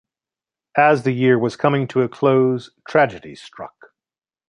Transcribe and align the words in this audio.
As 0.79 1.03
the 1.03 1.11
year 1.11 1.37
was 1.37 1.55
coming 1.55 1.87
to 1.89 2.01
a 2.01 2.09
close, 2.09 2.71
tragedy 2.87 3.35
struck. 3.35 3.91